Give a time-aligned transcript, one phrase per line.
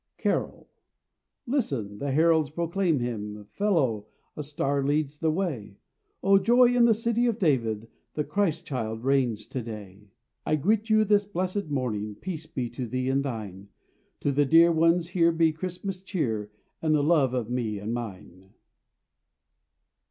[0.17, 0.67] Carol.
[1.47, 1.99] _Listen!
[1.99, 3.45] The heralds proclaim Him!
[3.51, 4.07] Follow!
[4.35, 5.77] A star leads the way!
[6.23, 10.07] Oh, joy, in the City of David The Christ child reigns to day!_
[10.43, 12.15] I greet you this blessed morning.
[12.15, 13.69] Peace be to thee and thine!
[14.21, 16.49] To the dear ones here be Christmas cheer,
[16.81, 18.55] And the love of me and mine.